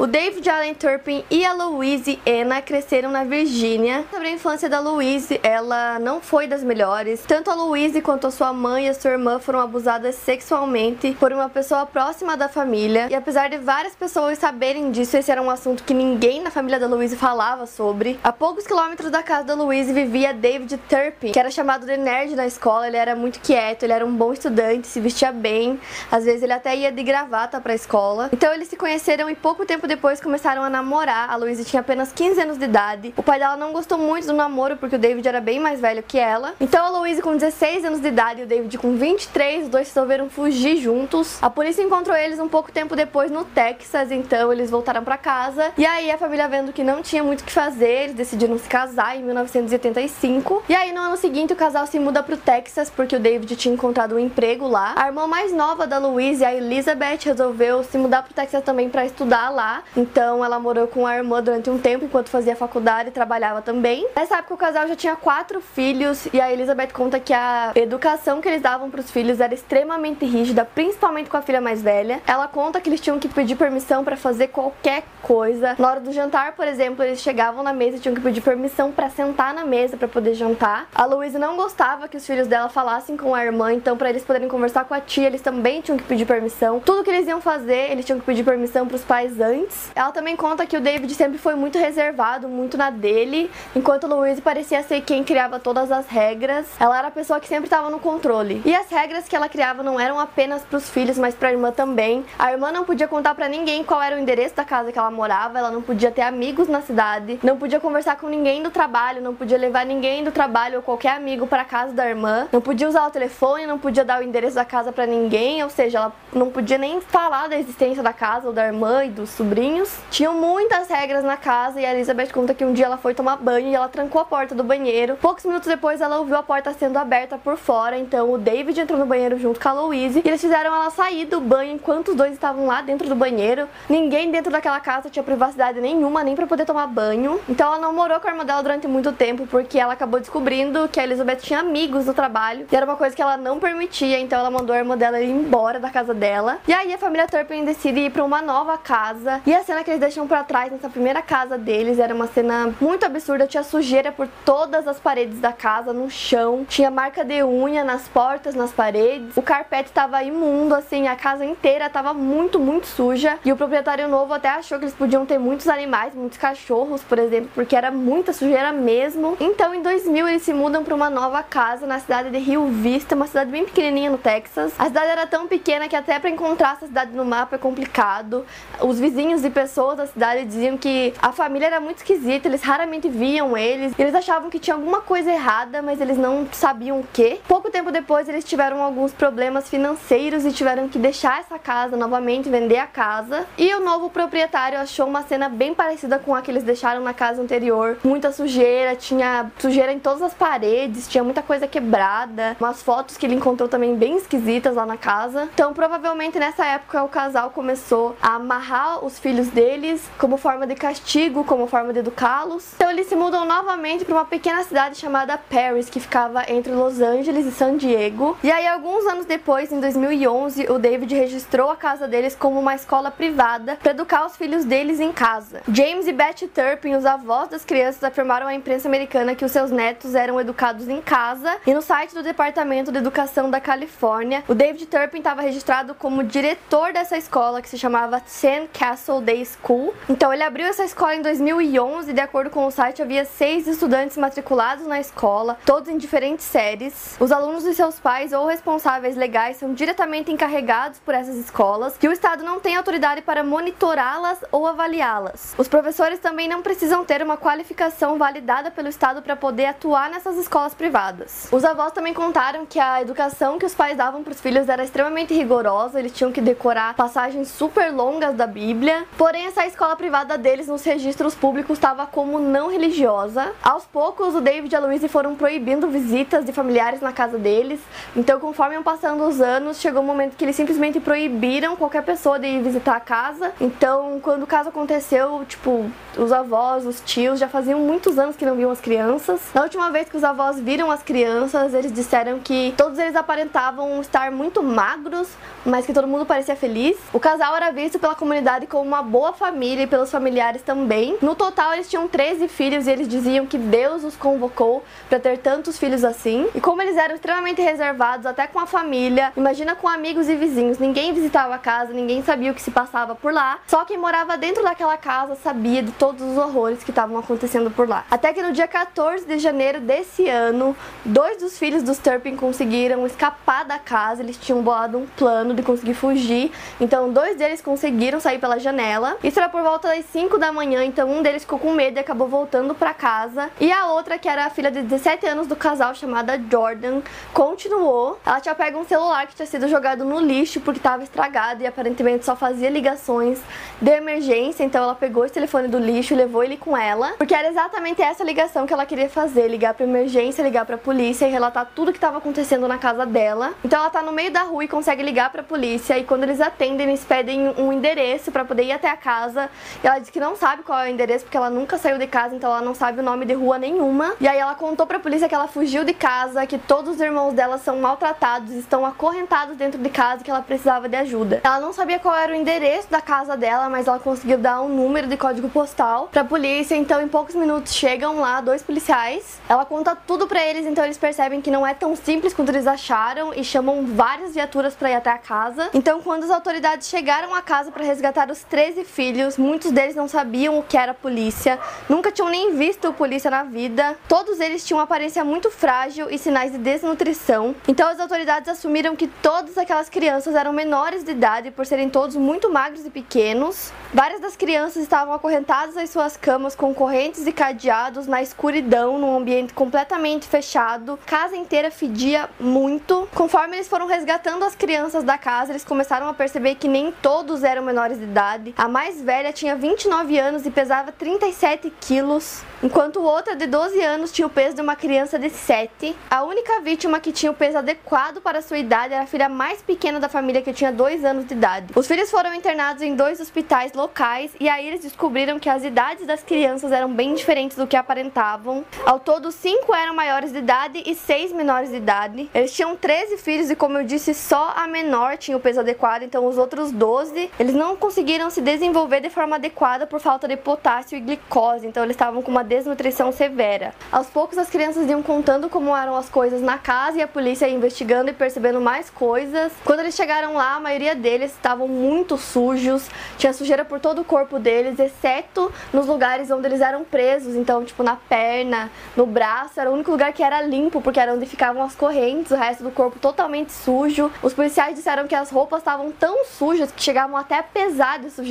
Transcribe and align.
O 0.00 0.06
David 0.06 0.48
Allen 0.48 0.74
Turpin 0.74 1.24
e 1.28 1.44
a 1.44 1.52
Louise 1.52 2.20
Anna 2.24 2.62
cresceram 2.62 3.10
na 3.10 3.24
Virgínia. 3.24 4.04
Sobre 4.12 4.28
a 4.28 4.30
infância 4.30 4.68
da 4.68 4.78
Louise, 4.78 5.40
ela 5.42 5.98
não 5.98 6.20
foi 6.20 6.46
das 6.46 6.62
melhores. 6.62 7.24
Tanto 7.26 7.50
a 7.50 7.54
Louise 7.54 8.00
quanto 8.00 8.28
a 8.28 8.30
sua 8.30 8.52
mãe 8.52 8.86
e 8.86 8.90
a 8.90 8.94
sua 8.94 9.10
irmã 9.10 9.40
foram 9.40 9.58
abusadas 9.58 10.14
sexualmente 10.14 11.16
por 11.18 11.32
uma 11.32 11.48
pessoa 11.48 11.84
próxima 11.84 12.36
da 12.36 12.48
família. 12.48 13.08
E 13.10 13.14
apesar 13.16 13.50
de 13.50 13.58
várias 13.58 13.96
pessoas 13.96 14.38
saberem 14.38 14.92
disso, 14.92 15.16
esse 15.16 15.32
era 15.32 15.42
um 15.42 15.50
assunto 15.50 15.82
que 15.82 15.92
ninguém 15.92 16.40
na 16.40 16.52
família 16.52 16.78
da 16.78 16.86
Louise 16.86 17.16
falava 17.16 17.66
sobre. 17.66 18.20
A 18.22 18.32
poucos 18.32 18.68
quilômetros 18.68 19.10
da 19.10 19.24
casa 19.24 19.48
da 19.48 19.54
Louise 19.54 19.92
vivia 19.92 20.32
David 20.32 20.78
Turpin, 20.88 21.32
que 21.32 21.40
era 21.40 21.50
chamado 21.50 21.84
de 21.84 21.96
nerd 21.96 22.36
na 22.36 22.46
escola. 22.46 22.86
Ele 22.86 22.96
era 22.96 23.16
muito 23.16 23.40
quieto, 23.40 23.82
ele 23.82 23.94
era 23.94 24.06
um 24.06 24.14
bom 24.14 24.32
estudante, 24.32 24.86
se 24.86 25.00
vestia 25.00 25.32
bem. 25.32 25.80
Às 26.08 26.24
vezes 26.24 26.44
ele 26.44 26.52
até 26.52 26.76
ia 26.76 26.92
de 26.92 27.02
gravata 27.02 27.60
para 27.60 27.72
a 27.72 27.74
escola. 27.74 28.30
Então 28.32 28.54
eles 28.54 28.68
se 28.68 28.76
conheceram 28.76 29.28
em 29.28 29.34
pouco 29.34 29.66
tempo 29.66 29.87
depois 29.88 30.20
começaram 30.20 30.62
a 30.62 30.70
namorar. 30.70 31.30
A 31.30 31.36
Louise 31.36 31.64
tinha 31.64 31.80
apenas 31.80 32.12
15 32.12 32.40
anos 32.40 32.58
de 32.58 32.64
idade. 32.64 33.14
O 33.16 33.22
pai 33.22 33.38
dela 33.38 33.56
não 33.56 33.72
gostou 33.72 33.98
muito 33.98 34.26
do 34.26 34.34
namoro 34.34 34.76
porque 34.76 34.96
o 34.96 34.98
David 34.98 35.26
era 35.26 35.40
bem 35.40 35.58
mais 35.58 35.80
velho 35.80 36.02
que 36.02 36.18
ela. 36.18 36.54
Então 36.60 36.84
a 36.84 36.90
Louise 36.90 37.22
com 37.22 37.36
16 37.36 37.84
anos 37.84 38.00
de 38.00 38.08
idade 38.08 38.42
e 38.42 38.44
o 38.44 38.46
David 38.46 38.78
com 38.78 38.94
23, 38.96 39.64
os 39.64 39.68
dois 39.68 39.88
resolveram 39.88 40.28
fugir 40.28 40.76
juntos. 40.76 41.38
A 41.42 41.50
polícia 41.50 41.82
encontrou 41.82 42.16
eles 42.16 42.38
um 42.38 42.48
pouco 42.48 42.70
tempo 42.70 42.94
depois 42.94 43.30
no 43.30 43.44
Texas, 43.44 44.12
então 44.12 44.52
eles 44.52 44.70
voltaram 44.70 45.02
para 45.02 45.16
casa. 45.16 45.72
E 45.76 45.86
aí 45.86 46.10
a 46.10 46.18
família 46.18 46.46
vendo 46.48 46.72
que 46.72 46.84
não 46.84 47.02
tinha 47.02 47.24
muito 47.24 47.40
o 47.40 47.44
que 47.44 47.52
fazer, 47.52 48.04
eles 48.04 48.14
decidiram 48.14 48.58
se 48.58 48.68
casar 48.68 49.16
em 49.16 49.22
1985. 49.22 50.64
E 50.68 50.74
aí 50.74 50.92
no 50.92 51.00
ano 51.00 51.16
seguinte 51.16 51.52
o 51.52 51.56
casal 51.56 51.86
se 51.86 51.98
muda 51.98 52.22
pro 52.22 52.36
Texas 52.36 52.90
porque 52.90 53.16
o 53.16 53.20
David 53.20 53.56
tinha 53.56 53.74
encontrado 53.74 54.14
um 54.14 54.18
emprego 54.18 54.68
lá. 54.68 54.92
A 54.96 55.06
irmã 55.06 55.26
mais 55.26 55.52
nova 55.52 55.86
da 55.86 55.98
Louise, 55.98 56.44
a 56.44 56.54
Elizabeth, 56.54 57.20
resolveu 57.24 57.82
se 57.82 57.96
mudar 57.96 58.22
pro 58.22 58.34
Texas 58.34 58.62
também 58.62 58.90
para 58.90 59.06
estudar 59.06 59.48
lá. 59.48 59.77
Então 59.96 60.44
ela 60.44 60.58
morou 60.58 60.86
com 60.86 61.06
a 61.06 61.16
irmã 61.16 61.42
durante 61.42 61.70
um 61.70 61.78
tempo 61.78 62.04
enquanto 62.04 62.28
fazia 62.28 62.56
faculdade 62.56 63.08
e 63.08 63.12
trabalhava 63.12 63.62
também. 63.62 64.06
Nessa 64.16 64.38
época 64.38 64.54
o 64.54 64.56
casal 64.56 64.86
já 64.88 64.96
tinha 64.96 65.16
quatro 65.16 65.60
filhos 65.60 66.26
e 66.32 66.40
a 66.40 66.52
Elizabeth 66.52 66.88
conta 66.92 67.20
que 67.20 67.32
a 67.32 67.72
educação 67.74 68.40
que 68.40 68.48
eles 68.48 68.62
davam 68.62 68.90
para 68.90 69.00
os 69.00 69.10
filhos 69.10 69.40
era 69.40 69.54
extremamente 69.54 70.24
rígida, 70.24 70.64
principalmente 70.64 71.30
com 71.30 71.36
a 71.36 71.42
filha 71.42 71.60
mais 71.60 71.82
velha. 71.82 72.20
Ela 72.26 72.48
conta 72.48 72.80
que 72.80 72.88
eles 72.88 73.00
tinham 73.00 73.18
que 73.18 73.28
pedir 73.28 73.56
permissão 73.56 74.04
para 74.04 74.16
fazer 74.16 74.48
qualquer 74.48 75.04
coisa. 75.22 75.74
Na 75.78 75.88
hora 75.88 76.00
do 76.00 76.12
jantar, 76.12 76.52
por 76.52 76.66
exemplo, 76.66 77.04
eles 77.04 77.20
chegavam 77.20 77.62
na 77.62 77.72
mesa 77.72 77.96
e 77.96 78.00
tinham 78.00 78.14
que 78.14 78.20
pedir 78.20 78.40
permissão 78.40 78.90
para 78.92 79.08
sentar 79.10 79.52
na 79.54 79.64
mesa 79.64 79.96
para 79.96 80.08
poder 80.08 80.34
jantar. 80.34 80.88
A 80.94 81.04
Louise 81.04 81.38
não 81.38 81.56
gostava 81.56 82.08
que 82.08 82.16
os 82.16 82.26
filhos 82.26 82.46
dela 82.46 82.68
falassem 82.68 83.16
com 83.16 83.34
a 83.34 83.44
irmã, 83.44 83.72
então 83.72 83.96
para 83.96 84.10
eles 84.10 84.24
poderem 84.24 84.48
conversar 84.48 84.84
com 84.84 84.94
a 84.94 85.00
tia, 85.00 85.26
eles 85.26 85.40
também 85.40 85.80
tinham 85.80 85.98
que 85.98 86.04
pedir 86.04 86.24
permissão. 86.24 86.80
Tudo 86.80 87.04
que 87.04 87.10
eles 87.10 87.26
iam 87.26 87.40
fazer, 87.40 87.90
eles 87.90 88.04
tinham 88.04 88.18
que 88.18 88.26
pedir 88.26 88.44
permissão 88.44 88.86
para 88.86 88.96
os 88.96 89.04
pais 89.04 89.40
antes 89.40 89.67
antes. 89.68 89.92
Ela 89.94 90.10
também 90.10 90.34
conta 90.34 90.66
que 90.66 90.76
o 90.76 90.80
David 90.80 91.14
sempre 91.14 91.38
foi 91.38 91.54
muito 91.54 91.78
reservado, 91.78 92.48
muito 92.48 92.76
na 92.76 92.90
dele, 92.90 93.50
enquanto 93.76 94.06
Louise 94.06 94.40
parecia 94.40 94.82
ser 94.82 95.02
quem 95.02 95.22
criava 95.22 95.58
todas 95.58 95.92
as 95.92 96.06
regras. 96.08 96.66
Ela 96.80 96.98
era 96.98 97.08
a 97.08 97.10
pessoa 97.10 97.38
que 97.38 97.46
sempre 97.46 97.64
estava 97.64 97.90
no 97.90 98.00
controle. 98.00 98.62
E 98.64 98.74
as 98.74 98.90
regras 98.90 99.28
que 99.28 99.36
ela 99.36 99.48
criava 99.48 99.82
não 99.82 100.00
eram 100.00 100.18
apenas 100.18 100.62
para 100.62 100.78
os 100.78 100.88
filhos, 100.88 101.18
mas 101.18 101.34
para 101.34 101.48
a 101.48 101.52
irmã 101.52 101.70
também. 101.70 102.24
A 102.38 102.50
irmã 102.50 102.72
não 102.72 102.84
podia 102.84 103.06
contar 103.06 103.34
para 103.34 103.48
ninguém 103.48 103.84
qual 103.84 104.02
era 104.02 104.16
o 104.16 104.18
endereço 104.18 104.56
da 104.56 104.64
casa 104.64 104.90
que 104.90 104.98
ela 104.98 105.10
morava, 105.10 105.58
ela 105.58 105.70
não 105.70 105.82
podia 105.82 106.10
ter 106.10 106.22
amigos 106.22 106.68
na 106.68 106.80
cidade, 106.80 107.38
não 107.42 107.56
podia 107.56 107.78
conversar 107.78 108.16
com 108.16 108.28
ninguém 108.28 108.62
do 108.62 108.70
trabalho, 108.70 109.20
não 109.20 109.34
podia 109.34 109.58
levar 109.58 109.84
ninguém 109.84 110.24
do 110.24 110.32
trabalho 110.32 110.76
ou 110.76 110.82
qualquer 110.82 111.12
amigo 111.12 111.46
para 111.46 111.64
casa 111.64 111.92
da 111.92 112.08
irmã, 112.08 112.48
não 112.50 112.60
podia 112.60 112.88
usar 112.88 113.06
o 113.06 113.10
telefone, 113.10 113.66
não 113.66 113.78
podia 113.78 114.04
dar 114.04 114.20
o 114.20 114.22
endereço 114.22 114.54
da 114.54 114.64
casa 114.64 114.92
para 114.92 115.06
ninguém, 115.06 115.62
ou 115.62 115.70
seja, 115.70 115.98
ela 115.98 116.12
não 116.32 116.50
podia 116.50 116.78
nem 116.78 117.00
falar 117.00 117.48
da 117.48 117.58
existência 117.58 118.02
da 118.02 118.12
casa 118.12 118.46
ou 118.46 118.52
da 118.52 118.66
irmã 118.66 119.04
e 119.04 119.10
do 119.10 119.26
sobrinho 119.26 119.57
sobrinhos. 119.58 119.90
Tinham 120.10 120.34
muitas 120.34 120.88
regras 120.88 121.24
na 121.24 121.36
casa 121.36 121.80
e 121.80 121.84
a 121.84 121.92
Elizabeth 121.92 122.28
conta 122.32 122.54
que 122.54 122.64
um 122.64 122.72
dia 122.72 122.86
ela 122.86 122.96
foi 122.96 123.12
tomar 123.12 123.36
banho 123.36 123.68
e 123.68 123.74
ela 123.74 123.88
trancou 123.88 124.20
a 124.20 124.24
porta 124.24 124.54
do 124.54 124.62
banheiro. 124.62 125.16
Poucos 125.20 125.44
minutos 125.44 125.66
depois 125.66 126.00
ela 126.00 126.18
ouviu 126.18 126.36
a 126.36 126.42
porta 126.42 126.72
sendo 126.72 126.96
aberta 126.96 127.36
por 127.36 127.56
fora, 127.56 127.98
então 127.98 128.32
o 128.32 128.38
David 128.38 128.80
entrou 128.80 128.98
no 128.98 129.04
banheiro 129.04 129.38
junto 129.38 129.60
com 129.60 129.68
a 129.68 129.72
Louise 129.72 130.22
e 130.24 130.28
eles 130.28 130.40
fizeram 130.40 130.74
ela 130.74 130.90
sair 130.90 131.26
do 131.26 131.40
banho 131.40 131.74
enquanto 131.74 132.08
os 132.08 132.14
dois 132.14 132.32
estavam 132.32 132.66
lá 132.66 132.82
dentro 132.82 133.08
do 133.08 133.14
banheiro. 133.14 133.68
Ninguém 133.88 134.30
dentro 134.30 134.52
daquela 134.52 134.78
casa 134.78 135.10
tinha 135.10 135.22
privacidade 135.22 135.80
nenhuma 135.80 136.22
nem 136.22 136.36
para 136.36 136.46
poder 136.46 136.64
tomar 136.64 136.86
banho. 136.86 137.40
Então 137.48 137.66
ela 137.66 137.78
não 137.78 137.92
morou 137.92 138.20
com 138.20 138.28
a 138.28 138.30
irmã 138.30 138.44
dela 138.44 138.62
durante 138.62 138.86
muito 138.86 139.12
tempo 139.12 139.46
porque 139.46 139.78
ela 139.78 139.94
acabou 139.94 140.20
descobrindo 140.20 140.88
que 140.88 141.00
a 141.00 141.04
Elizabeth 141.04 141.36
tinha 141.36 141.60
amigos 141.60 142.06
no 142.06 142.14
trabalho 142.14 142.66
e 142.70 142.76
era 142.76 142.86
uma 142.86 142.96
coisa 142.96 143.14
que 143.14 143.22
ela 143.22 143.36
não 143.36 143.58
permitia, 143.58 144.20
então 144.20 144.38
ela 144.38 144.50
mandou 144.50 144.74
a 144.74 144.78
irmã 144.78 144.96
dela 144.96 145.20
ir 145.20 145.30
embora 145.30 145.80
da 145.80 145.90
casa 145.90 146.14
dela. 146.14 146.58
E 146.66 146.72
aí 146.72 146.92
a 146.94 146.98
família 146.98 147.26
Turpin 147.26 147.64
decide 147.64 148.00
ir 148.00 148.10
para 148.10 148.24
uma 148.24 148.40
nova 148.40 148.78
casa 148.78 149.42
e 149.48 149.54
a 149.54 149.64
cena 149.64 149.82
que 149.82 149.88
eles 149.88 149.98
deixam 149.98 150.26
para 150.26 150.44
trás 150.44 150.70
nessa 150.70 150.90
primeira 150.90 151.22
casa 151.22 151.56
deles 151.56 151.98
era 151.98 152.14
uma 152.14 152.26
cena 152.26 152.70
muito 152.78 153.06
absurda. 153.06 153.46
Tinha 153.46 153.62
sujeira 153.62 154.12
por 154.12 154.28
todas 154.44 154.86
as 154.86 155.00
paredes 155.00 155.40
da 155.40 155.54
casa, 155.54 155.90
no 155.90 156.10
chão. 156.10 156.66
Tinha 156.68 156.90
marca 156.90 157.24
de 157.24 157.42
unha 157.42 157.82
nas 157.82 158.06
portas, 158.08 158.54
nas 158.54 158.72
paredes. 158.72 159.34
O 159.38 159.40
carpete 159.40 159.90
tava 159.90 160.22
imundo, 160.22 160.74
assim, 160.74 161.08
a 161.08 161.16
casa 161.16 161.46
inteira 161.46 161.88
tava 161.88 162.12
muito, 162.12 162.58
muito 162.58 162.86
suja. 162.88 163.38
E 163.42 163.50
o 163.50 163.56
proprietário 163.56 164.06
novo 164.06 164.34
até 164.34 164.50
achou 164.50 164.78
que 164.78 164.84
eles 164.84 164.94
podiam 164.94 165.24
ter 165.24 165.38
muitos 165.38 165.66
animais, 165.66 166.14
muitos 166.14 166.36
cachorros, 166.36 167.02
por 167.02 167.18
exemplo, 167.18 167.48
porque 167.54 167.74
era 167.74 167.90
muita 167.90 168.34
sujeira 168.34 168.70
mesmo. 168.70 169.34
Então, 169.40 169.74
em 169.74 169.80
2000, 169.80 170.28
eles 170.28 170.42
se 170.42 170.52
mudam 170.52 170.84
para 170.84 170.94
uma 170.94 171.08
nova 171.08 171.42
casa 171.42 171.86
na 171.86 171.98
cidade 171.98 172.28
de 172.28 172.36
Rio 172.36 172.66
Vista, 172.66 173.14
uma 173.14 173.26
cidade 173.26 173.50
bem 173.50 173.64
pequenininha 173.64 174.10
no 174.10 174.18
Texas. 174.18 174.74
A 174.78 174.84
cidade 174.84 175.08
era 175.08 175.26
tão 175.26 175.46
pequena 175.46 175.88
que 175.88 175.96
até 175.96 176.18
para 176.18 176.28
encontrar 176.28 176.74
essa 176.76 176.86
cidade 176.86 177.12
no 177.12 177.24
mapa 177.24 177.56
é 177.56 177.58
complicado. 177.58 178.44
Os 178.82 179.00
vizinhos 179.00 179.37
vizinhos 179.38 179.44
e 179.44 179.50
pessoas 179.50 179.96
da 179.96 180.06
cidade 180.06 180.44
diziam 180.44 180.76
que 180.76 181.14
a 181.20 181.32
família 181.32 181.66
era 181.66 181.80
muito 181.80 181.98
esquisita, 181.98 182.48
eles 182.48 182.62
raramente 182.62 183.08
viam 183.08 183.56
eles, 183.56 183.92
eles 183.98 184.14
achavam 184.14 184.50
que 184.50 184.58
tinha 184.58 184.74
alguma 184.74 185.00
coisa 185.00 185.30
errada, 185.30 185.80
mas 185.82 186.00
eles 186.00 186.18
não 186.18 186.46
sabiam 186.52 187.00
o 187.00 187.06
que. 187.12 187.40
Pouco 187.46 187.70
tempo 187.70 187.90
depois, 187.90 188.28
eles 188.28 188.44
tiveram 188.44 188.82
alguns 188.82 189.12
problemas 189.12 189.68
financeiros 189.68 190.44
e 190.44 190.52
tiveram 190.52 190.88
que 190.88 190.98
deixar 190.98 191.40
essa 191.40 191.58
casa 191.58 191.96
novamente, 191.96 192.48
vender 192.48 192.78
a 192.78 192.86
casa. 192.86 193.46
E 193.56 193.72
o 193.74 193.80
novo 193.80 194.10
proprietário 194.10 194.78
achou 194.78 195.06
uma 195.06 195.22
cena 195.22 195.48
bem 195.48 195.74
parecida 195.74 196.18
com 196.18 196.34
a 196.34 196.42
que 196.42 196.50
eles 196.50 196.64
deixaram 196.64 197.02
na 197.02 197.14
casa 197.14 197.40
anterior. 197.40 197.98
Muita 198.04 198.32
sujeira, 198.32 198.96
tinha 198.96 199.50
sujeira 199.58 199.92
em 199.92 199.98
todas 199.98 200.22
as 200.22 200.34
paredes, 200.34 201.08
tinha 201.08 201.22
muita 201.22 201.42
coisa 201.42 201.66
quebrada, 201.66 202.56
umas 202.60 202.82
fotos 202.82 203.16
que 203.16 203.26
ele 203.26 203.34
encontrou 203.34 203.68
também 203.68 203.94
bem 203.96 204.16
esquisitas 204.16 204.74
lá 204.74 204.86
na 204.86 204.96
casa. 204.96 205.48
Então, 205.54 205.72
provavelmente 205.72 206.38
nessa 206.38 206.64
época 206.64 207.02
o 207.02 207.08
casal 207.08 207.50
começou 207.50 208.16
a 208.20 208.34
amarrar 208.34 209.04
os 209.04 209.18
filhos 209.18 209.27
deles 209.36 210.02
como 210.18 210.36
forma 210.36 210.66
de 210.66 210.74
castigo, 210.74 211.44
como 211.44 211.66
forma 211.66 211.92
de 211.92 211.98
educá-los. 211.98 212.72
Então 212.74 212.90
eles 212.90 213.06
se 213.06 213.14
mudam 213.14 213.44
novamente 213.44 214.04
para 214.04 214.14
uma 214.14 214.24
pequena 214.24 214.62
cidade 214.64 214.96
chamada 214.96 215.36
Paris, 215.36 215.90
que 215.90 216.00
ficava 216.00 216.50
entre 216.50 216.72
Los 216.72 217.00
Angeles 217.00 217.46
e 217.46 217.52
San 217.52 217.76
Diego. 217.76 218.36
E 218.42 218.50
aí 218.50 218.66
alguns 218.66 219.06
anos 219.06 219.26
depois, 219.26 219.70
em 219.70 219.80
2011, 219.80 220.70
o 220.70 220.78
David 220.78 221.14
registrou 221.14 221.70
a 221.70 221.76
casa 221.76 222.08
deles 222.08 222.34
como 222.34 222.58
uma 222.58 222.74
escola 222.74 223.10
privada 223.10 223.76
para 223.76 223.90
educar 223.90 224.26
os 224.26 224.36
filhos 224.36 224.64
deles 224.64 225.00
em 225.00 225.12
casa. 225.12 225.62
James 225.68 226.06
e 226.06 226.12
Betty 226.12 226.48
Turpin, 226.48 226.94
os 226.94 227.04
avós 227.04 227.48
das 227.48 227.64
crianças, 227.64 228.02
afirmaram 228.02 228.46
à 228.46 228.54
imprensa 228.54 228.88
americana 228.88 229.34
que 229.34 229.44
os 229.44 229.52
seus 229.52 229.70
netos 229.70 230.14
eram 230.14 230.40
educados 230.40 230.88
em 230.88 231.00
casa 231.00 231.56
e 231.66 231.74
no 231.74 231.82
site 231.82 232.14
do 232.14 232.22
Departamento 232.22 232.90
de 232.90 232.98
Educação 232.98 233.50
da 233.50 233.60
Califórnia, 233.60 234.42
o 234.48 234.54
David 234.54 234.86
Turpin 234.86 235.18
estava 235.18 235.42
registrado 235.42 235.94
como 235.94 236.24
diretor 236.24 236.92
dessa 236.92 237.16
escola 237.16 237.60
que 237.60 237.68
se 237.68 237.78
chamava 237.78 238.22
Sand 238.26 238.68
Castle 239.08 239.22
Day 239.22 239.46
School. 239.46 239.94
Então 240.08 240.32
ele 240.32 240.42
abriu 240.42 240.66
essa 240.66 240.84
escola 240.84 241.14
em 241.16 241.22
2011 241.22 242.10
e 242.10 242.12
de 242.12 242.20
acordo 242.20 242.50
com 242.50 242.66
o 242.66 242.70
site 242.70 243.00
havia 243.00 243.24
seis 243.24 243.66
estudantes 243.66 244.18
matriculados 244.18 244.86
na 244.86 245.00
escola, 245.00 245.56
todos 245.64 245.88
em 245.88 245.96
diferentes 245.96 246.44
séries. 246.44 247.16
Os 247.18 247.32
alunos 247.32 247.64
e 247.64 247.74
seus 247.74 247.98
pais 247.98 248.34
ou 248.34 248.46
responsáveis 248.46 249.16
legais 249.16 249.56
são 249.56 249.72
diretamente 249.72 250.30
encarregados 250.30 250.98
por 250.98 251.14
essas 251.14 251.36
escolas 251.36 251.96
e 252.02 252.06
o 252.06 252.12
Estado 252.12 252.44
não 252.44 252.60
tem 252.60 252.76
autoridade 252.76 253.22
para 253.22 253.42
monitorá-las 253.42 254.40
ou 254.52 254.66
avaliá-las. 254.66 255.54
Os 255.56 255.68
professores 255.68 256.18
também 256.18 256.46
não 256.46 256.60
precisam 256.60 257.02
ter 257.04 257.22
uma 257.22 257.38
qualificação 257.38 258.18
validada 258.18 258.70
pelo 258.70 258.88
Estado 258.88 259.22
para 259.22 259.36
poder 259.36 259.66
atuar 259.66 260.10
nessas 260.10 260.36
escolas 260.36 260.74
privadas. 260.74 261.48
Os 261.50 261.64
avós 261.64 261.92
também 261.92 262.12
contaram 262.12 262.66
que 262.66 262.78
a 262.78 263.00
educação 263.00 263.58
que 263.58 263.64
os 263.64 263.74
pais 263.74 263.96
davam 263.96 264.22
para 264.22 264.32
os 264.32 264.40
filhos 264.40 264.68
era 264.68 264.84
extremamente 264.84 265.32
rigorosa, 265.32 265.98
eles 265.98 266.12
tinham 266.12 266.30
que 266.30 266.42
decorar 266.42 266.94
passagens 266.94 267.48
super 267.48 267.90
longas 267.90 268.34
da 268.34 268.46
Bíblia 268.46 268.97
Porém, 269.16 269.46
essa 269.46 269.66
escola 269.66 269.96
privada 269.96 270.38
deles 270.38 270.68
nos 270.68 270.82
registros 270.84 271.34
públicos 271.34 271.76
estava 271.76 272.06
como 272.06 272.38
não 272.38 272.70
religiosa. 272.70 273.52
Aos 273.62 273.84
poucos, 273.84 274.34
o 274.34 274.40
David 274.40 274.72
e 274.72 274.76
a 274.76 274.80
Louise 274.80 275.08
foram 275.08 275.34
proibindo 275.34 275.88
visitas 275.88 276.44
de 276.44 276.52
familiares 276.52 277.00
na 277.00 277.12
casa 277.12 277.38
deles. 277.38 277.80
Então, 278.16 278.40
conforme 278.40 278.74
iam 278.74 278.82
passando 278.82 279.26
os 279.26 279.40
anos, 279.40 279.80
chegou 279.80 280.02
um 280.02 280.06
momento 280.06 280.36
que 280.36 280.44
eles 280.44 280.56
simplesmente 280.56 281.00
proibiram 281.00 281.76
qualquer 281.76 282.02
pessoa 282.02 282.38
de 282.38 282.46
ir 282.46 282.62
visitar 282.62 282.96
a 282.96 283.00
casa. 283.00 283.52
Então, 283.60 284.20
quando 284.20 284.42
o 284.42 284.46
caso 284.46 284.68
aconteceu, 284.68 285.44
tipo, 285.46 285.90
os 286.16 286.32
avós, 286.32 286.86
os 286.86 287.00
tios 287.00 287.38
já 287.38 287.48
faziam 287.48 287.78
muitos 287.80 288.18
anos 288.18 288.36
que 288.36 288.44
não 288.44 288.56
viam 288.56 288.70
as 288.70 288.80
crianças. 288.80 289.40
Na 289.54 289.62
última 289.62 289.90
vez 289.90 290.08
que 290.08 290.16
os 290.16 290.24
avós 290.24 290.58
viram 290.58 290.90
as 290.90 291.02
crianças, 291.02 291.74
eles 291.74 291.92
disseram 291.92 292.38
que 292.38 292.74
todos 292.76 292.98
eles 292.98 293.16
aparentavam 293.16 294.00
estar 294.00 294.30
muito 294.30 294.62
magros, 294.62 295.28
mas 295.64 295.86
que 295.86 295.92
todo 295.92 296.06
mundo 296.06 296.26
parecia 296.26 296.56
feliz. 296.56 296.96
O 297.12 297.20
casal 297.20 297.54
era 297.56 297.70
visto 297.70 297.98
pela 297.98 298.14
comunidade 298.14 298.66
como 298.66 298.87
uma 298.88 299.02
boa 299.02 299.34
família 299.34 299.82
e 299.82 299.86
pelos 299.86 300.10
familiares 300.10 300.62
também. 300.62 301.18
No 301.20 301.34
total, 301.34 301.74
eles 301.74 301.88
tinham 301.88 302.08
13 302.08 302.48
filhos 302.48 302.86
e 302.86 302.90
eles 302.90 303.06
diziam 303.06 303.46
que 303.46 303.58
Deus 303.58 304.02
os 304.02 304.16
convocou 304.16 304.82
para 305.08 305.20
ter 305.20 305.38
tantos 305.38 305.78
filhos 305.78 306.02
assim. 306.02 306.48
E 306.54 306.60
como 306.60 306.80
eles 306.80 306.96
eram 306.96 307.14
extremamente 307.14 307.60
reservados 307.60 308.24
até 308.24 308.46
com 308.46 308.58
a 308.58 308.66
família, 308.66 309.30
imagina 309.36 309.76
com 309.76 309.86
amigos 309.86 310.28
e 310.28 310.34
vizinhos, 310.34 310.78
ninguém 310.78 311.12
visitava 311.12 311.54
a 311.54 311.58
casa, 311.58 311.92
ninguém 311.92 312.22
sabia 312.22 312.50
o 312.50 312.54
que 312.54 312.62
se 312.62 312.70
passava 312.70 313.14
por 313.14 313.32
lá. 313.32 313.58
Só 313.66 313.84
quem 313.84 313.98
morava 313.98 314.38
dentro 314.38 314.64
daquela 314.64 314.96
casa 314.96 315.34
sabia 315.34 315.82
de 315.82 315.92
todos 315.92 316.22
os 316.22 316.38
horrores 316.38 316.82
que 316.82 316.90
estavam 316.90 317.18
acontecendo 317.18 317.70
por 317.70 317.86
lá. 317.86 318.06
Até 318.10 318.32
que 318.32 318.42
no 318.42 318.52
dia 318.52 318.66
14 318.66 319.26
de 319.26 319.38
janeiro 319.38 319.80
desse 319.80 320.26
ano, 320.28 320.74
dois 321.04 321.36
dos 321.36 321.58
filhos 321.58 321.82
dos 321.82 321.98
Turpin 321.98 322.36
conseguiram 322.36 323.06
escapar 323.06 323.66
da 323.66 323.78
casa. 323.78 324.22
Eles 324.22 324.38
tinham 324.38 324.62
bolado 324.62 324.96
um 324.96 325.06
plano 325.06 325.52
de 325.52 325.62
conseguir 325.62 325.94
fugir. 325.94 326.50
Então, 326.80 327.12
dois 327.12 327.36
deles 327.36 327.60
conseguiram 327.60 328.18
sair 328.18 328.38
pela 328.38 328.58
janela. 328.58 328.77
Isso 329.22 329.38
era 329.38 329.48
por 329.48 329.62
volta 329.62 329.88
das 329.88 330.04
5 330.06 330.38
da 330.38 330.52
manhã, 330.52 330.84
então 330.84 331.10
um 331.10 331.22
deles 331.22 331.42
ficou 331.42 331.58
com 331.58 331.72
medo 331.72 331.96
e 331.96 332.00
acabou 332.00 332.28
voltando 332.28 332.74
para 332.74 332.94
casa. 332.94 333.50
E 333.60 333.72
a 333.72 333.86
outra, 333.92 334.18
que 334.18 334.28
era 334.28 334.46
a 334.46 334.50
filha 334.50 334.70
de 334.70 334.82
17 334.82 335.26
anos 335.26 335.46
do 335.46 335.56
casal 335.56 335.94
chamada 335.94 336.40
Jordan, 336.50 337.02
continuou. 337.32 338.18
Ela 338.24 338.40
tinha 338.40 338.54
pego 338.54 338.78
um 338.78 338.84
celular 338.84 339.26
que 339.26 339.34
tinha 339.34 339.46
sido 339.46 339.68
jogado 339.68 340.04
no 340.04 340.20
lixo 340.20 340.60
porque 340.60 340.78
estava 340.78 341.02
estragado 341.02 341.62
e 341.62 341.66
aparentemente 341.66 342.24
só 342.24 342.36
fazia 342.36 342.70
ligações 342.70 343.40
de 343.80 343.90
emergência. 343.90 344.62
Então, 344.62 344.82
ela 344.82 344.94
pegou 344.94 345.24
esse 345.24 345.34
telefone 345.34 345.68
do 345.68 345.78
lixo 345.78 346.14
e 346.14 346.16
levou 346.16 346.44
ele 346.44 346.56
com 346.56 346.76
ela, 346.76 347.14
porque 347.18 347.34
era 347.34 347.48
exatamente 347.48 348.00
essa 348.00 348.22
ligação 348.22 348.66
que 348.66 348.72
ela 348.72 348.86
queria 348.86 349.08
fazer, 349.08 349.48
ligar 349.48 349.74
para 349.74 349.84
emergência, 349.84 350.42
ligar 350.42 350.64
para 350.64 350.78
polícia 350.78 351.26
e 351.26 351.30
relatar 351.30 351.68
tudo 351.74 351.92
que 351.92 351.98
estava 351.98 352.18
acontecendo 352.18 352.68
na 352.68 352.78
casa 352.78 353.04
dela. 353.04 353.54
Então 353.64 353.80
ela 353.80 353.90
tá 353.90 354.02
no 354.02 354.12
meio 354.12 354.30
da 354.30 354.42
rua 354.42 354.64
e 354.64 354.68
consegue 354.68 355.02
ligar 355.02 355.30
para 355.30 355.42
polícia 355.42 355.98
e 355.98 356.04
quando 356.04 356.22
eles 356.24 356.40
atendem, 356.40 356.86
eles 356.86 357.04
pedem 357.04 357.54
um 357.58 357.72
endereço 357.72 358.30
para 358.30 358.44
poder 358.44 358.67
ir 358.68 358.72
até 358.72 358.88
a 358.90 358.96
casa. 358.96 359.50
E 359.82 359.86
ela 359.86 359.98
diz 359.98 360.10
que 360.10 360.20
não 360.20 360.36
sabe 360.36 360.62
qual 360.62 360.78
é 360.78 360.88
o 360.88 360.90
endereço 360.90 361.24
porque 361.24 361.36
ela 361.36 361.50
nunca 361.50 361.78
saiu 361.78 361.98
de 361.98 362.06
casa, 362.06 362.34
então 362.34 362.50
ela 362.50 362.60
não 362.60 362.74
sabe 362.74 363.00
o 363.00 363.02
nome 363.02 363.24
de 363.24 363.34
rua 363.34 363.58
nenhuma. 363.58 364.14
E 364.20 364.28
aí 364.28 364.38
ela 364.38 364.54
contou 364.54 364.86
para 364.86 364.98
a 364.98 365.00
polícia 365.00 365.28
que 365.28 365.34
ela 365.34 365.48
fugiu 365.48 365.84
de 365.84 365.92
casa, 365.92 366.46
que 366.46 366.58
todos 366.58 366.94
os 366.94 367.00
irmãos 367.00 367.32
dela 367.34 367.58
são 367.58 367.78
maltratados, 367.78 368.52
estão 368.52 368.84
acorrentados 368.84 369.56
dentro 369.56 369.80
de 369.80 369.90
casa, 369.90 370.22
que 370.22 370.30
ela 370.30 370.42
precisava 370.42 370.88
de 370.88 370.96
ajuda. 370.96 371.40
Ela 371.44 371.60
não 371.60 371.72
sabia 371.72 371.98
qual 371.98 372.14
era 372.14 372.32
o 372.32 372.34
endereço 372.34 372.90
da 372.90 373.00
casa 373.00 373.36
dela, 373.36 373.68
mas 373.68 373.86
ela 373.86 373.98
conseguiu 373.98 374.38
dar 374.38 374.60
um 374.60 374.68
número 374.68 375.06
de 375.06 375.16
código 375.16 375.48
postal 375.48 376.08
para 376.10 376.22
a 376.22 376.24
polícia. 376.24 376.74
Então 376.74 377.00
em 377.00 377.08
poucos 377.08 377.34
minutos 377.34 377.72
chegam 377.72 378.20
lá 378.20 378.40
dois 378.40 378.62
policiais. 378.62 379.40
Ela 379.48 379.64
conta 379.64 379.96
tudo 379.96 380.26
para 380.26 380.44
eles, 380.44 380.66
então 380.66 380.84
eles 380.84 380.98
percebem 380.98 381.40
que 381.40 381.50
não 381.50 381.66
é 381.66 381.74
tão 381.74 381.94
simples 381.96 382.34
quanto 382.34 382.50
eles 382.50 382.66
acharam 382.66 383.32
e 383.34 383.42
chamam 383.42 383.84
várias 383.86 384.34
viaturas 384.34 384.74
para 384.74 384.90
ir 384.90 384.94
até 384.94 385.10
a 385.10 385.18
casa. 385.18 385.70
Então, 385.74 386.00
quando 386.02 386.24
as 386.24 386.30
autoridades 386.30 386.88
chegaram 386.88 387.34
à 387.34 387.42
casa 387.42 387.70
para 387.70 387.84
resgatar 387.84 388.30
os 388.30 388.42
13 388.58 388.82
filhos, 388.82 389.38
muitos 389.38 389.70
deles 389.70 389.94
não 389.94 390.08
sabiam 390.08 390.58
o 390.58 390.64
que 390.64 390.76
era 390.76 390.92
polícia, 390.92 391.60
nunca 391.88 392.10
tinham 392.10 392.28
nem 392.28 392.56
visto 392.56 392.92
polícia 392.92 393.30
na 393.30 393.44
vida. 393.44 393.96
Todos 394.08 394.40
eles 394.40 394.66
tinham 394.66 394.78
uma 394.78 394.82
aparência 394.82 395.24
muito 395.24 395.48
frágil 395.48 396.10
e 396.10 396.18
sinais 396.18 396.50
de 396.50 396.58
desnutrição. 396.58 397.54
Então, 397.68 397.88
as 397.88 398.00
autoridades 398.00 398.48
assumiram 398.48 398.96
que 398.96 399.06
todas 399.06 399.56
aquelas 399.56 399.88
crianças 399.88 400.34
eram 400.34 400.52
menores 400.52 401.04
de 401.04 401.12
idade 401.12 401.52
por 401.52 401.66
serem 401.66 401.88
todos 401.88 402.16
muito 402.16 402.50
magros 402.50 402.84
e 402.84 402.90
pequenos. 402.90 403.72
Várias 403.94 404.20
das 404.20 404.36
crianças 404.36 404.82
estavam 404.82 405.14
acorrentadas 405.14 405.76
às 405.76 405.90
suas 405.90 406.16
camas 406.16 406.56
com 406.56 406.74
correntes 406.74 407.28
e 407.28 407.32
cadeados 407.32 408.08
na 408.08 408.20
escuridão, 408.20 408.98
num 408.98 409.16
ambiente 409.16 409.54
completamente 409.54 410.26
fechado. 410.26 410.98
A 411.06 411.08
casa 411.08 411.36
inteira 411.36 411.70
fedia 411.70 412.28
muito. 412.40 413.08
Conforme 413.14 413.56
eles 413.56 413.68
foram 413.68 413.86
resgatando 413.86 414.44
as 414.44 414.56
crianças 414.56 415.04
da 415.04 415.16
casa, 415.16 415.52
eles 415.52 415.64
começaram 415.64 416.08
a 416.08 416.12
perceber 416.12 416.56
que 416.56 416.66
nem 416.66 416.90
todos 416.90 417.44
eram 417.44 417.62
menores 417.62 417.98
de 417.98 418.04
idade. 418.04 418.47
A 418.56 418.68
mais 418.68 419.00
velha 419.02 419.32
tinha 419.32 419.54
29 419.56 420.18
anos 420.18 420.46
e 420.46 420.50
pesava 420.50 420.92
37 420.92 421.72
quilos, 421.80 422.42
enquanto 422.62 423.02
outra 423.02 423.36
de 423.36 423.46
12 423.46 423.80
anos 423.80 424.12
tinha 424.12 424.26
o 424.26 424.30
peso 424.30 424.56
de 424.56 424.62
uma 424.62 424.76
criança 424.76 425.18
de 425.18 425.30
7. 425.30 425.96
A 426.10 426.22
única 426.22 426.60
vítima 426.60 427.00
que 427.00 427.12
tinha 427.12 427.30
o 427.30 427.34
peso 427.34 427.58
adequado 427.58 428.20
para 428.20 428.42
sua 428.42 428.58
idade 428.58 428.94
era 428.94 429.04
a 429.04 429.06
filha 429.06 429.28
mais 429.28 429.62
pequena 429.62 430.00
da 430.00 430.08
família, 430.08 430.42
que 430.42 430.52
tinha 430.52 430.72
2 430.72 431.04
anos 431.04 431.26
de 431.26 431.34
idade. 431.34 431.72
Os 431.74 431.86
filhos 431.86 432.10
foram 432.10 432.34
internados 432.34 432.82
em 432.82 432.94
dois 432.94 433.20
hospitais 433.20 433.72
locais 433.72 434.32
e 434.40 434.48
aí 434.48 434.66
eles 434.66 434.80
descobriram 434.80 435.38
que 435.38 435.48
as 435.48 435.64
idades 435.64 436.06
das 436.06 436.22
crianças 436.22 436.72
eram 436.72 436.92
bem 436.92 437.14
diferentes 437.14 437.56
do 437.56 437.66
que 437.66 437.76
aparentavam. 437.76 438.64
Ao 438.84 438.98
todo, 438.98 439.30
cinco 439.30 439.74
eram 439.74 439.94
maiores 439.94 440.32
de 440.32 440.38
idade 440.38 440.82
e 440.84 440.94
seis 440.94 441.32
menores 441.32 441.70
de 441.70 441.76
idade. 441.76 442.30
Eles 442.34 442.52
tinham 442.52 442.76
13 442.76 443.16
filhos 443.18 443.50
e, 443.50 443.56
como 443.56 443.78
eu 443.78 443.84
disse, 443.84 444.14
só 444.14 444.52
a 444.56 444.66
menor 444.66 445.16
tinha 445.16 445.36
o 445.36 445.40
peso 445.40 445.60
adequado, 445.60 446.02
então 446.02 446.26
os 446.26 446.38
outros 446.38 446.72
12 446.72 447.30
eles 447.38 447.54
não 447.54 447.76
conseguiram 447.76 448.30
se 448.30 448.37
desenvolver 448.40 449.00
de 449.00 449.10
forma 449.10 449.36
adequada 449.36 449.86
por 449.86 450.00
falta 450.00 450.28
de 450.28 450.36
potássio 450.36 450.96
e 450.96 451.00
glicose, 451.00 451.66
então 451.66 451.82
eles 451.82 451.94
estavam 451.94 452.22
com 452.22 452.30
uma 452.30 452.44
desnutrição 452.44 453.10
severa. 453.12 453.74
Aos 453.90 454.06
poucos, 454.08 454.38
as 454.38 454.48
crianças 454.48 454.88
iam 454.88 455.02
contando 455.02 455.48
como 455.48 455.76
eram 455.76 455.96
as 455.96 456.08
coisas 456.08 456.40
na 456.40 456.58
casa 456.58 456.98
e 456.98 457.02
a 457.02 457.08
polícia 457.08 457.48
ia 457.48 457.54
investigando 457.54 458.10
e 458.10 458.12
percebendo 458.12 458.60
mais 458.60 458.88
coisas. 458.88 459.52
Quando 459.64 459.80
eles 459.80 459.94
chegaram 459.94 460.34
lá, 460.34 460.54
a 460.54 460.60
maioria 460.60 460.94
deles 460.94 461.32
estavam 461.32 461.66
muito 461.66 462.16
sujos, 462.16 462.88
tinha 463.16 463.32
sujeira 463.32 463.64
por 463.64 463.80
todo 463.80 464.02
o 464.02 464.04
corpo 464.04 464.38
deles, 464.38 464.78
exceto 464.78 465.52
nos 465.72 465.86
lugares 465.86 466.30
onde 466.30 466.46
eles 466.46 466.60
eram 466.60 466.84
presos, 466.84 467.34
então, 467.34 467.64
tipo, 467.64 467.82
na 467.82 467.96
perna, 467.96 468.70
no 468.96 469.06
braço, 469.06 469.60
era 469.60 469.70
o 469.70 469.74
único 469.74 469.90
lugar 469.90 470.12
que 470.12 470.22
era 470.22 470.40
limpo, 470.42 470.80
porque 470.80 471.00
era 471.00 471.12
onde 471.12 471.26
ficavam 471.26 471.62
as 471.62 471.74
correntes, 471.74 472.30
o 472.30 472.36
resto 472.36 472.62
do 472.62 472.70
corpo 472.70 472.98
totalmente 472.98 473.52
sujo. 473.52 474.10
Os 474.22 474.32
policiais 474.32 474.74
disseram 474.74 475.06
que 475.06 475.14
as 475.14 475.30
roupas 475.30 475.60
estavam 475.60 475.90
tão 475.90 476.24
sujas 476.24 476.70
que 476.70 476.82
chegavam 476.82 477.16
até 477.16 477.38
a 477.38 477.42
pesar 477.42 477.98
de 477.98 478.10
sujeira. 478.10 478.27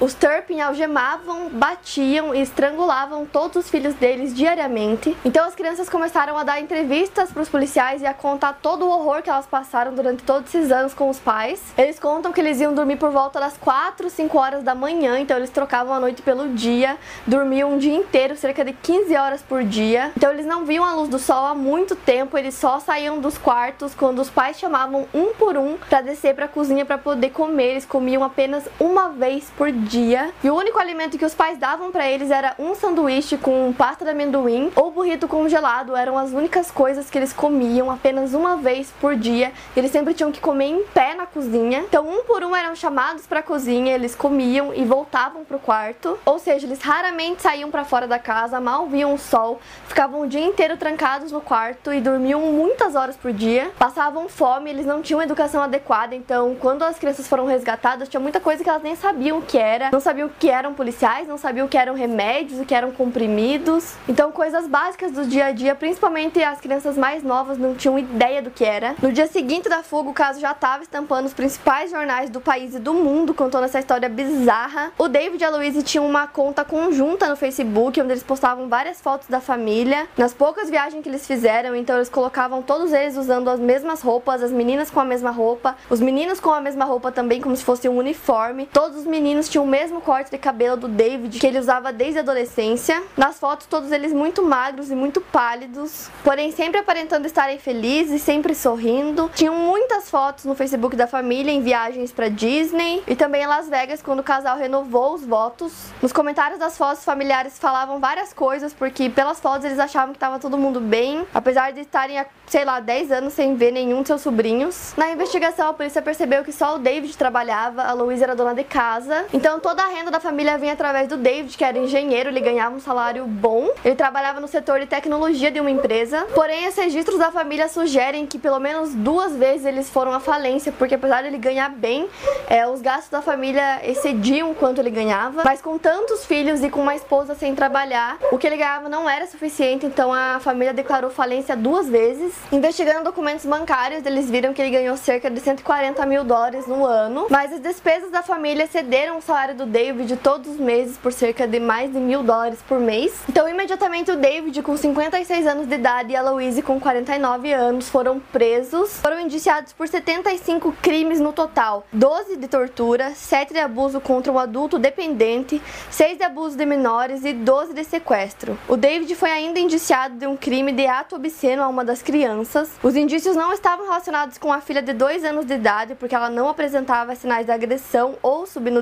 Os 0.00 0.14
Turpin 0.14 0.60
algemavam, 0.60 1.50
batiam 1.50 2.34
e 2.34 2.40
estrangulavam 2.40 3.26
todos 3.26 3.56
os 3.56 3.70
filhos 3.70 3.92
deles 3.94 4.34
diariamente. 4.34 5.14
Então 5.24 5.46
as 5.46 5.54
crianças 5.54 5.88
começaram 5.88 6.38
a 6.38 6.44
dar 6.44 6.60
entrevistas 6.60 7.30
para 7.30 7.42
os 7.42 7.48
policiais 7.48 8.00
e 8.00 8.06
a 8.06 8.14
contar 8.14 8.54
todo 8.62 8.86
o 8.86 8.88
horror 8.88 9.22
que 9.22 9.28
elas 9.28 9.46
passaram 9.46 9.94
durante 9.94 10.22
todos 10.22 10.54
esses 10.54 10.72
anos 10.72 10.94
com 10.94 11.10
os 11.10 11.18
pais. 11.18 11.62
Eles 11.76 11.98
contam 11.98 12.32
que 12.32 12.40
eles 12.40 12.60
iam 12.60 12.72
dormir 12.72 12.96
por 12.96 13.10
volta 13.10 13.38
das 13.38 13.56
4, 13.58 14.08
5 14.08 14.38
horas 14.38 14.62
da 14.62 14.74
manhã, 14.74 15.18
então 15.18 15.36
eles 15.36 15.50
trocavam 15.50 15.92
a 15.92 16.00
noite 16.00 16.22
pelo 16.22 16.48
dia, 16.54 16.96
dormiam 17.26 17.74
um 17.74 17.78
dia 17.78 17.94
inteiro, 17.94 18.36
cerca 18.36 18.64
de 18.64 18.72
15 18.72 19.14
horas 19.16 19.42
por 19.42 19.62
dia. 19.62 20.10
Então 20.16 20.30
eles 20.30 20.46
não 20.46 20.64
viam 20.64 20.84
a 20.84 20.94
luz 20.94 21.08
do 21.08 21.18
sol 21.18 21.44
há 21.44 21.54
muito 21.54 21.94
tempo, 21.96 22.38
eles 22.38 22.54
só 22.54 22.80
saíam 22.80 23.20
dos 23.20 23.36
quartos 23.36 23.94
quando 23.94 24.20
os 24.20 24.30
pais 24.30 24.58
chamavam 24.58 25.06
um 25.12 25.34
por 25.34 25.56
um 25.56 25.76
para 25.76 26.00
descer 26.00 26.34
para 26.34 26.46
a 26.46 26.48
cozinha 26.48 26.86
para 26.86 26.96
poder 26.96 27.30
comer. 27.30 27.72
Eles 27.72 27.84
comiam 27.84 28.22
apenas 28.22 28.64
uma 28.78 29.08
vez 29.10 29.23
por 29.56 29.72
dia. 29.72 30.34
E 30.42 30.50
o 30.50 30.54
único 30.54 30.78
alimento 30.78 31.16
que 31.16 31.24
os 31.24 31.34
pais 31.34 31.56
davam 31.56 31.90
para 31.90 32.06
eles 32.06 32.30
era 32.30 32.54
um 32.58 32.74
sanduíche 32.74 33.38
com 33.38 33.72
pasta 33.72 34.04
de 34.04 34.10
amendoim 34.10 34.70
ou 34.76 34.90
burrito 34.90 35.26
congelado. 35.26 35.96
Eram 35.96 36.18
as 36.18 36.32
únicas 36.32 36.70
coisas 36.70 37.08
que 37.08 37.16
eles 37.16 37.32
comiam 37.32 37.90
apenas 37.90 38.34
uma 38.34 38.58
vez 38.58 38.92
por 39.00 39.16
dia. 39.16 39.50
Eles 39.74 39.90
sempre 39.90 40.12
tinham 40.12 40.30
que 40.30 40.40
comer 40.40 40.66
em 40.66 40.84
pé 40.92 41.14
na 41.14 41.24
cozinha. 41.24 41.80
Então 41.88 42.06
um 42.06 42.24
por 42.24 42.44
um 42.44 42.54
eram 42.54 42.76
chamados 42.76 43.26
para 43.26 43.40
a 43.40 43.42
cozinha, 43.42 43.94
eles 43.94 44.14
comiam 44.14 44.74
e 44.74 44.84
voltavam 44.84 45.42
pro 45.42 45.58
quarto. 45.58 46.18
Ou 46.26 46.38
seja, 46.38 46.66
eles 46.66 46.82
raramente 46.82 47.40
saíam 47.40 47.70
para 47.70 47.82
fora 47.82 48.06
da 48.06 48.18
casa, 48.18 48.60
mal 48.60 48.86
viam 48.86 49.14
o 49.14 49.18
sol, 49.18 49.58
ficavam 49.88 50.20
o 50.20 50.26
dia 50.26 50.44
inteiro 50.44 50.76
trancados 50.76 51.32
no 51.32 51.40
quarto 51.40 51.94
e 51.94 52.00
dormiam 52.00 52.42
muitas 52.42 52.94
horas 52.94 53.16
por 53.16 53.32
dia. 53.32 53.70
Passavam 53.78 54.28
fome, 54.28 54.68
eles 54.68 54.84
não 54.84 55.00
tinham 55.00 55.22
educação 55.22 55.62
adequada, 55.62 56.14
então 56.14 56.54
quando 56.60 56.82
as 56.82 56.98
crianças 56.98 57.26
foram 57.26 57.46
resgatadas, 57.46 58.06
tinha 58.06 58.20
muita 58.20 58.38
coisa 58.38 58.62
que 58.62 58.68
elas 58.68 58.82
nem 58.82 58.94
sabiam 58.94 59.13
o 59.14 59.42
que 59.42 59.58
era. 59.58 59.90
Não 59.90 60.00
sabiam 60.00 60.28
o 60.28 60.30
que 60.30 60.50
eram 60.50 60.74
policiais, 60.74 61.28
não 61.28 61.38
sabiam 61.38 61.66
o 61.66 61.68
que 61.68 61.78
eram 61.78 61.94
remédios, 61.94 62.60
o 62.60 62.64
que 62.64 62.74
eram 62.74 62.92
comprimidos. 62.92 63.94
Então 64.08 64.32
coisas 64.32 64.66
básicas 64.66 65.12
do 65.12 65.24
dia 65.24 65.46
a 65.46 65.52
dia, 65.52 65.74
principalmente 65.74 66.42
as 66.42 66.60
crianças 66.60 66.96
mais 66.96 67.22
novas 67.22 67.58
não 67.58 67.74
tinham 67.74 67.98
ideia 67.98 68.42
do 68.42 68.50
que 68.50 68.64
era. 68.64 68.94
No 69.00 69.12
dia 69.12 69.26
seguinte 69.26 69.68
da 69.68 69.82
fuga, 69.82 70.10
o 70.10 70.14
caso 70.14 70.40
já 70.40 70.52
estava 70.52 70.82
estampando 70.82 71.26
os 71.26 71.34
principais 71.34 71.90
jornais 71.90 72.30
do 72.30 72.40
país 72.40 72.74
e 72.74 72.78
do 72.78 72.94
mundo, 72.94 73.32
contando 73.34 73.64
essa 73.64 73.78
história 73.78 74.08
bizarra. 74.08 74.92
O 74.98 75.08
David 75.08 75.42
e 75.42 75.46
a 75.46 75.50
Louise 75.50 75.82
tinham 75.82 76.06
uma 76.06 76.26
conta 76.26 76.64
conjunta 76.64 77.28
no 77.28 77.36
Facebook, 77.36 78.00
onde 78.00 78.12
eles 78.12 78.22
postavam 78.22 78.68
várias 78.68 79.00
fotos 79.00 79.28
da 79.28 79.40
família. 79.40 80.08
Nas 80.16 80.32
poucas 80.32 80.68
viagens 80.68 81.02
que 81.02 81.08
eles 81.08 81.26
fizeram, 81.26 81.74
então 81.74 81.96
eles 81.96 82.08
colocavam 82.08 82.62
todos 82.62 82.92
eles 82.92 83.16
usando 83.16 83.48
as 83.48 83.60
mesmas 83.60 84.00
roupas, 84.02 84.42
as 84.42 84.50
meninas 84.50 84.90
com 84.90 85.00
a 85.00 85.04
mesma 85.04 85.30
roupa, 85.30 85.76
os 85.88 86.00
meninos 86.00 86.40
com 86.40 86.50
a 86.50 86.60
mesma 86.60 86.84
roupa 86.84 87.12
também, 87.12 87.40
como 87.40 87.56
se 87.56 87.64
fosse 87.64 87.88
um 87.88 87.96
uniforme. 87.96 88.68
Todos 88.72 89.03
os 89.04 89.06
meninos 89.06 89.50
tinham 89.50 89.64
o 89.64 89.68
mesmo 89.68 90.00
corte 90.00 90.30
de 90.30 90.38
cabelo 90.38 90.78
do 90.78 90.88
David 90.88 91.38
que 91.38 91.46
ele 91.46 91.58
usava 91.58 91.92
desde 91.92 92.18
a 92.18 92.22
adolescência. 92.22 93.02
Nas 93.16 93.38
fotos, 93.38 93.66
todos 93.66 93.92
eles 93.92 94.14
muito 94.14 94.42
magros 94.42 94.90
e 94.90 94.94
muito 94.94 95.20
pálidos, 95.20 96.08
porém 96.24 96.50
sempre 96.50 96.80
aparentando 96.80 97.26
estarem 97.26 97.58
felizes, 97.58 98.22
sempre 98.22 98.54
sorrindo. 98.54 99.30
Tinham 99.34 99.54
muitas 99.54 100.10
fotos 100.10 100.46
no 100.46 100.54
Facebook 100.54 100.96
da 100.96 101.06
família 101.06 101.52
em 101.52 101.60
viagens 101.60 102.12
para 102.12 102.28
Disney 102.28 103.02
e 103.06 103.14
também 103.14 103.42
em 103.42 103.46
Las 103.46 103.68
Vegas 103.68 104.00
quando 104.00 104.20
o 104.20 104.22
casal 104.22 104.56
renovou 104.56 105.14
os 105.14 105.24
votos. 105.24 105.72
Nos 106.00 106.12
comentários 106.12 106.58
das 106.58 106.78
fotos, 106.78 107.04
familiares 107.04 107.58
falavam 107.58 108.00
várias 108.00 108.32
coisas 108.32 108.72
porque 108.72 109.10
pelas 109.10 109.38
fotos 109.38 109.66
eles 109.66 109.78
achavam 109.78 110.12
que 110.12 110.16
estava 110.16 110.38
todo 110.38 110.56
mundo 110.56 110.80
bem, 110.80 111.26
apesar 111.34 111.72
de 111.72 111.80
estarem 111.80 112.18
há, 112.18 112.24
sei 112.46 112.64
lá, 112.64 112.80
10 112.80 113.12
anos 113.12 113.34
sem 113.34 113.54
ver 113.54 113.70
nenhum 113.70 114.00
de 114.00 114.08
seus 114.08 114.22
sobrinhos. 114.22 114.94
Na 114.96 115.10
investigação, 115.10 115.68
a 115.68 115.74
polícia 115.74 116.00
percebeu 116.00 116.42
que 116.42 116.52
só 116.52 116.76
o 116.76 116.78
David 116.78 117.14
trabalhava, 117.18 117.82
a 117.82 117.92
Louise 117.92 118.22
era 118.22 118.34
dona 118.34 118.54
de 118.54 118.64
casa. 118.64 118.93
Então 119.32 119.58
toda 119.58 119.82
a 119.82 119.88
renda 119.88 120.10
da 120.10 120.20
família 120.20 120.56
vinha 120.56 120.72
através 120.72 121.08
do 121.08 121.16
David, 121.16 121.56
que 121.56 121.64
era 121.64 121.76
engenheiro, 121.78 122.28
ele 122.28 122.40
ganhava 122.40 122.74
um 122.74 122.80
salário 122.80 123.26
bom. 123.26 123.68
Ele 123.84 123.94
trabalhava 123.94 124.40
no 124.40 124.46
setor 124.46 124.78
de 124.80 124.86
tecnologia 124.86 125.50
de 125.50 125.60
uma 125.60 125.70
empresa. 125.70 126.26
Porém, 126.34 126.68
os 126.68 126.76
registros 126.76 127.18
da 127.18 127.30
família 127.30 127.68
sugerem 127.68 128.26
que 128.26 128.38
pelo 128.38 128.60
menos 128.60 128.94
duas 128.94 129.34
vezes 129.34 129.66
eles 129.66 129.90
foram 129.90 130.12
à 130.12 130.20
falência, 130.20 130.72
porque 130.72 130.94
apesar 130.94 131.22
de 131.22 131.28
ele 131.28 131.38
ganhar 131.38 131.70
bem, 131.70 132.08
é, 132.48 132.66
os 132.68 132.80
gastos 132.80 133.10
da 133.10 133.20
família 133.22 133.80
excediam 133.82 134.54
quanto 134.54 134.80
ele 134.80 134.90
ganhava. 134.90 135.42
Mas 135.44 135.60
com 135.60 135.78
tantos 135.78 136.24
filhos 136.24 136.62
e 136.62 136.70
com 136.70 136.80
uma 136.80 136.94
esposa 136.94 137.34
sem 137.34 137.54
trabalhar, 137.54 138.18
o 138.30 138.38
que 138.38 138.46
ele 138.46 138.56
ganhava 138.56 138.88
não 138.88 139.08
era 139.08 139.26
suficiente, 139.26 139.86
então 139.86 140.12
a 140.12 140.38
família 140.40 140.72
declarou 140.72 141.10
falência 141.10 141.56
duas 141.56 141.88
vezes. 141.88 142.32
Investigando 142.52 143.04
documentos 143.04 143.44
bancários, 143.44 144.04
eles 144.06 144.30
viram 144.30 144.52
que 144.52 144.62
ele 144.62 144.70
ganhou 144.70 144.96
cerca 144.96 145.30
de 145.30 145.40
140 145.40 146.04
mil 146.06 146.24
dólares 146.24 146.66
no 146.66 146.84
ano, 146.84 147.26
mas 147.30 147.52
as 147.52 147.60
despesas 147.60 148.10
da 148.10 148.22
família 148.22 148.66
excederam 148.84 149.16
o 149.16 149.22
salário 149.22 149.54
do 149.54 149.64
David 149.64 150.14
todos 150.18 150.52
os 150.52 150.58
meses 150.58 150.98
por 150.98 151.10
cerca 151.10 151.48
de 151.48 151.58
mais 151.58 151.90
de 151.90 151.98
mil 151.98 152.22
dólares 152.22 152.58
por 152.68 152.78
mês. 152.78 153.14
Então, 153.26 153.48
imediatamente, 153.48 154.10
o 154.10 154.16
David, 154.16 154.60
com 154.62 154.76
56 154.76 155.46
anos 155.46 155.66
de 155.66 155.74
idade, 155.74 156.12
e 156.12 156.16
a 156.16 156.22
Louise, 156.22 156.60
com 156.60 156.78
49 156.78 157.50
anos, 157.52 157.88
foram 157.88 158.20
presos. 158.20 158.98
Foram 159.00 159.20
indiciados 159.20 159.72
por 159.72 159.88
75 159.88 160.72
crimes 160.82 161.18
no 161.18 161.32
total: 161.32 161.86
12 161.92 162.36
de 162.36 162.46
tortura, 162.46 163.12
7 163.14 163.54
de 163.54 163.58
abuso 163.58 164.00
contra 164.00 164.30
um 164.30 164.38
adulto 164.38 164.78
dependente, 164.78 165.62
6 165.90 166.18
de 166.18 166.24
abuso 166.24 166.56
de 166.56 166.66
menores 166.66 167.24
e 167.24 167.32
12 167.32 167.72
de 167.72 167.84
sequestro. 167.84 168.58
O 168.68 168.76
David 168.76 169.14
foi 169.14 169.30
ainda 169.30 169.58
indiciado 169.58 170.16
de 170.16 170.26
um 170.26 170.36
crime 170.36 170.72
de 170.72 170.86
ato 170.86 171.16
obsceno 171.16 171.62
a 171.62 171.68
uma 171.68 171.84
das 171.84 172.02
crianças. 172.02 172.70
Os 172.82 172.96
indícios 172.96 173.34
não 173.34 173.52
estavam 173.52 173.86
relacionados 173.86 174.36
com 174.36 174.52
a 174.52 174.60
filha 174.60 174.82
de 174.82 174.92
2 174.92 175.24
anos 175.24 175.46
de 175.46 175.54
idade, 175.54 175.94
porque 175.94 176.14
ela 176.14 176.28
não 176.28 176.50
apresentava 176.50 177.14
sinais 177.14 177.46
de 177.46 177.52
agressão 177.52 178.16
ou 178.22 178.46
subnutrição. 178.46 178.73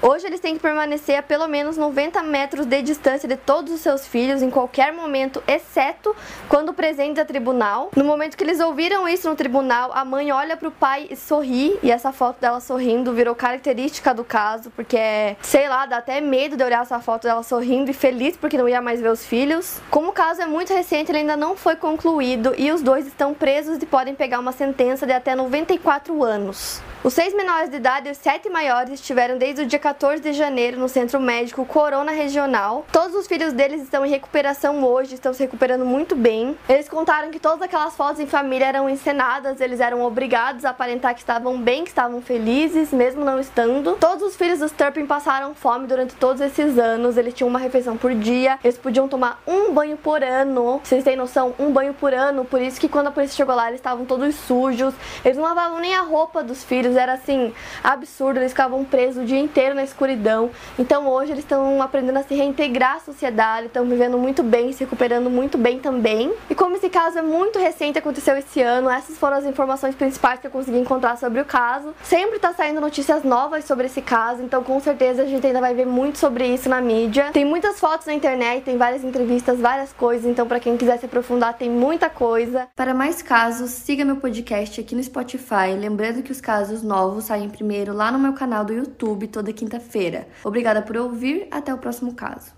Hoje 0.00 0.26
eles 0.26 0.40
têm 0.40 0.54
que 0.54 0.60
permanecer 0.60 1.18
a 1.18 1.22
pelo 1.22 1.46
menos 1.48 1.76
90 1.76 2.22
metros 2.22 2.66
de 2.66 2.82
distância 2.82 3.28
de 3.28 3.36
todos 3.36 3.72
os 3.72 3.80
seus 3.80 4.06
filhos 4.06 4.42
em 4.42 4.50
qualquer 4.50 4.92
momento, 4.92 5.42
exceto 5.46 6.14
quando 6.48 6.72
presentes 6.72 7.20
a 7.20 7.24
tribunal. 7.24 7.90
No 7.96 8.04
momento 8.04 8.36
que 8.36 8.44
eles 8.44 8.60
ouviram 8.60 9.08
isso 9.08 9.28
no 9.28 9.36
tribunal, 9.36 9.90
a 9.94 10.04
mãe 10.04 10.30
olha 10.32 10.56
para 10.56 10.68
o 10.68 10.72
pai 10.72 11.08
e 11.10 11.16
sorri, 11.16 11.78
e 11.82 11.90
essa 11.90 12.12
foto 12.12 12.40
dela 12.40 12.60
sorrindo 12.60 13.12
virou 13.12 13.34
característica 13.34 14.14
do 14.14 14.24
caso, 14.24 14.70
porque 14.70 14.96
é, 14.96 15.36
sei 15.42 15.68
lá, 15.68 15.86
dá 15.86 15.98
até 15.98 16.20
medo 16.20 16.56
de 16.56 16.62
olhar 16.62 16.82
essa 16.82 17.00
foto 17.00 17.24
dela 17.24 17.42
sorrindo 17.42 17.90
e 17.90 17.94
feliz 17.94 18.36
porque 18.36 18.58
não 18.58 18.68
ia 18.68 18.80
mais 18.80 19.00
ver 19.00 19.10
os 19.10 19.24
filhos. 19.24 19.80
Como 19.90 20.08
o 20.08 20.12
caso 20.12 20.42
é 20.42 20.46
muito 20.46 20.72
recente, 20.72 21.10
ele 21.10 21.18
ainda 21.18 21.36
não 21.36 21.56
foi 21.56 21.76
concluído 21.76 22.54
e 22.56 22.70
os 22.70 22.82
dois 22.82 23.06
estão 23.06 23.34
presos 23.34 23.78
e 23.82 23.86
podem 23.86 24.14
pegar 24.14 24.38
uma 24.38 24.52
sentença 24.52 25.06
de 25.06 25.12
até 25.12 25.34
94 25.34 26.22
anos. 26.22 26.80
Os 27.04 27.12
seis 27.12 27.32
menores 27.34 27.70
de 27.70 27.76
idade 27.76 28.08
e 28.08 28.10
os 28.10 28.18
sete 28.18 28.48
maiores 28.48 28.94
estiveram 28.94 29.38
desde 29.38 29.62
o 29.62 29.66
dia 29.66 29.78
14 29.78 30.20
de 30.20 30.32
janeiro 30.32 30.78
no 30.78 30.88
Centro 30.88 31.20
Médico 31.20 31.64
Corona 31.64 32.10
Regional. 32.10 32.84
Todos 32.90 33.14
os 33.14 33.28
filhos 33.28 33.52
deles 33.52 33.82
estão 33.82 34.04
em 34.04 34.10
recuperação 34.10 34.82
hoje, 34.82 35.14
estão 35.14 35.32
se 35.32 35.42
recuperando 35.42 35.84
muito 35.84 36.16
bem. 36.16 36.58
Eles 36.68 36.88
contaram 36.88 37.30
que 37.30 37.38
todas 37.38 37.62
aquelas 37.62 37.94
fotos 37.94 38.18
em 38.18 38.26
família 38.26 38.66
eram 38.66 38.88
encenadas, 38.88 39.60
eles 39.60 39.78
eram 39.78 40.02
obrigados 40.02 40.64
a 40.64 40.70
aparentar 40.70 41.14
que 41.14 41.20
estavam 41.20 41.60
bem, 41.60 41.84
que 41.84 41.90
estavam 41.90 42.20
felizes, 42.20 42.92
mesmo 42.92 43.24
não 43.24 43.38
estando. 43.38 43.96
Todos 44.00 44.24
os 44.24 44.36
filhos 44.36 44.58
dos 44.58 44.72
Turpin 44.72 45.06
passaram 45.06 45.54
fome 45.54 45.86
durante 45.86 46.14
todos 46.14 46.40
esses 46.40 46.76
anos, 46.76 47.16
eles 47.16 47.34
tinham 47.34 47.48
uma 47.48 47.60
refeição 47.60 47.96
por 47.96 48.12
dia, 48.14 48.58
eles 48.64 48.78
podiam 48.78 49.06
tomar 49.06 49.40
um 49.46 49.72
banho 49.72 49.96
por 49.96 50.24
ano. 50.24 50.80
Vocês 50.82 51.04
têm 51.04 51.14
noção? 51.14 51.54
Um 51.58 51.70
banho 51.70 51.94
por 51.94 52.12
ano, 52.12 52.44
por 52.44 52.60
isso 52.60 52.80
que 52.80 52.88
quando 52.88 53.08
a 53.08 53.10
polícia 53.12 53.36
chegou 53.36 53.54
lá, 53.54 53.68
eles 53.68 53.78
estavam 53.78 54.04
todos 54.04 54.34
sujos, 54.34 54.92
eles 55.24 55.36
não 55.36 55.44
lavavam 55.44 55.78
nem 55.78 55.94
a 55.94 56.00
roupa 56.00 56.42
dos 56.42 56.64
filhos, 56.64 56.85
era 56.94 57.14
assim, 57.14 57.52
absurdo, 57.82 58.38
eles 58.38 58.52
ficavam 58.52 58.84
presos 58.84 59.24
o 59.24 59.26
dia 59.26 59.40
inteiro 59.40 59.74
na 59.74 59.82
escuridão. 59.82 60.50
Então 60.78 61.08
hoje 61.08 61.32
eles 61.32 61.44
estão 61.44 61.80
aprendendo 61.80 62.18
a 62.18 62.22
se 62.22 62.34
reintegrar 62.34 62.96
à 62.96 63.00
sociedade, 63.00 63.66
estão 63.66 63.84
vivendo 63.86 64.18
muito 64.18 64.42
bem, 64.42 64.72
se 64.72 64.84
recuperando 64.84 65.30
muito 65.30 65.56
bem 65.56 65.78
também. 65.78 66.32
E 66.50 66.54
como 66.54 66.76
esse 66.76 66.88
caso 66.90 67.18
é 67.18 67.22
muito 67.22 67.58
recente, 67.58 67.98
aconteceu 67.98 68.36
esse 68.36 68.60
ano, 68.60 68.90
essas 68.90 69.16
foram 69.16 69.38
as 69.38 69.46
informações 69.46 69.94
principais 69.94 70.38
que 70.38 70.46
eu 70.46 70.50
consegui 70.50 70.78
encontrar 70.78 71.16
sobre 71.16 71.40
o 71.40 71.44
caso. 71.44 71.94
Sempre 72.02 72.38
tá 72.38 72.52
saindo 72.52 72.80
notícias 72.80 73.24
novas 73.24 73.64
sobre 73.64 73.86
esse 73.86 74.02
caso, 74.02 74.42
então 74.42 74.62
com 74.62 74.78
certeza 74.80 75.22
a 75.22 75.26
gente 75.26 75.46
ainda 75.46 75.60
vai 75.60 75.74
ver 75.74 75.86
muito 75.86 76.18
sobre 76.18 76.46
isso 76.46 76.68
na 76.68 76.80
mídia. 76.80 77.30
Tem 77.32 77.44
muitas 77.44 77.80
fotos 77.80 78.06
na 78.06 78.12
internet, 78.12 78.64
tem 78.64 78.76
várias 78.76 79.02
entrevistas, 79.02 79.58
várias 79.58 79.92
coisas, 79.92 80.26
então 80.26 80.46
para 80.46 80.60
quem 80.60 80.76
quiser 80.76 80.98
se 80.98 81.06
aprofundar 81.06 81.54
tem 81.54 81.70
muita 81.70 82.10
coisa. 82.10 82.68
Para 82.74 82.92
mais 82.92 83.22
casos, 83.22 83.70
siga 83.70 84.04
meu 84.04 84.16
podcast 84.16 84.80
aqui 84.80 84.94
no 84.94 85.02
Spotify, 85.02 85.74
lembrando 85.78 86.22
que 86.22 86.32
os 86.32 86.40
casos 86.40 86.75
novos 86.82 87.24
saem 87.24 87.50
primeiro 87.50 87.92
lá 87.92 88.10
no 88.10 88.18
meu 88.18 88.32
canal 88.32 88.64
do 88.64 88.72
YouTube 88.72 89.28
toda 89.28 89.52
quinta-feira. 89.52 90.26
Obrigada 90.42 90.80
por 90.82 90.96
ouvir, 90.96 91.46
até 91.50 91.72
o 91.72 91.78
próximo 91.78 92.14
caso. 92.14 92.55